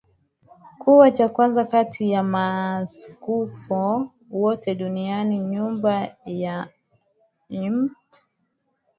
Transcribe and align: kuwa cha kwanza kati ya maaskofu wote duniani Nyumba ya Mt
kuwa 0.79 1.11
cha 1.11 1.29
kwanza 1.29 1.65
kati 1.65 2.11
ya 2.11 2.23
maaskofu 2.23 4.11
wote 4.31 4.75
duniani 4.75 5.39
Nyumba 5.39 6.15
ya 6.25 6.67
Mt 7.49 7.95